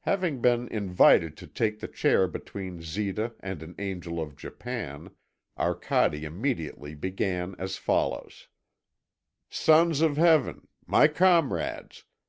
Having 0.00 0.40
been 0.40 0.66
invited 0.72 1.36
to 1.36 1.46
take 1.46 1.78
the 1.78 1.86
chair 1.86 2.26
between 2.26 2.82
Zita 2.82 3.36
and 3.38 3.62
an 3.62 3.76
angel 3.78 4.20
of 4.20 4.34
Japan, 4.34 5.12
Arcade 5.56 6.14
immediately 6.24 6.96
began 6.96 7.54
as 7.60 7.76
follows: 7.76 8.48
"Sons 9.50 10.00
of 10.00 10.16
Heaven! 10.16 10.66
My 10.84 11.06
comrades! 11.06 12.02